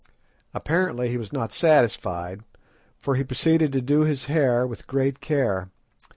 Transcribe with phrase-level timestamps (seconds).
[0.51, 2.41] Apparently he was not satisfied,
[2.97, 5.69] for he proceeded to do his hair with great care.